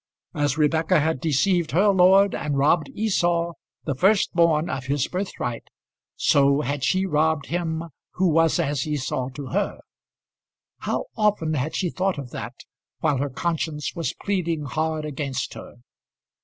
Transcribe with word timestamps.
As 0.33 0.57
Rebekah 0.57 0.99
had 0.99 1.21
deceived 1.21 1.69
her 1.73 1.89
lord 1.89 2.33
and 2.33 2.57
robbed 2.57 2.89
Esau, 2.95 3.51
the 3.85 3.93
first 3.93 4.33
born, 4.33 4.67
of 4.67 4.85
his 4.85 5.07
birthright, 5.07 5.65
so 6.15 6.61
had 6.61 6.83
she 6.83 7.05
robbed 7.05 7.45
him 7.49 7.83
who 8.13 8.27
was 8.27 8.57
as 8.59 8.87
Esau 8.87 9.29
to 9.35 9.45
her. 9.49 9.77
How 10.79 11.05
often 11.15 11.53
had 11.53 11.75
she 11.75 11.91
thought 11.91 12.17
of 12.17 12.31
that, 12.31 12.55
while 13.01 13.17
her 13.17 13.29
conscience 13.29 13.93
was 13.93 14.15
pleading 14.19 14.63
hard 14.65 15.05
against 15.05 15.53
her! 15.53 15.75